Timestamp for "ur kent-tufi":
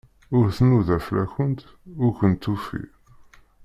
2.03-2.83